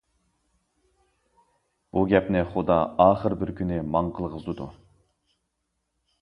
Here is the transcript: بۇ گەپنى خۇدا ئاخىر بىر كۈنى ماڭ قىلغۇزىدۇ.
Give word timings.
بۇ 1.97 2.03
گەپنى 2.13 2.41
خۇدا 2.55 2.79
ئاخىر 3.05 3.37
بىر 3.43 3.53
كۈنى 3.61 3.79
ماڭ 3.97 4.11
قىلغۇزىدۇ. 4.17 4.69